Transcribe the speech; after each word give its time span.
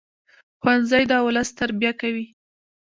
ښوونځی 0.61 1.03
د 1.11 1.13
ولس 1.25 1.49
تربیه 1.59 1.91
کوي 2.01 2.25